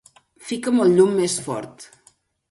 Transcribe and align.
Fica'm 0.45 0.79
el 0.85 0.95
llum 0.99 1.13
més 1.19 1.35
fort. 1.49 1.85